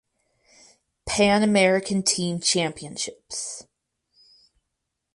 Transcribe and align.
Pan 1.05 1.43
American 1.43 2.01
Team 2.01 2.39
Championships 2.39 3.67